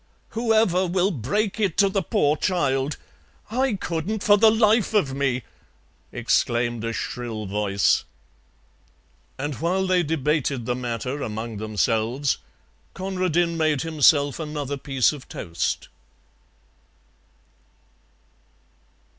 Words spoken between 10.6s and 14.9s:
the matter among themselves, Conradin made himself another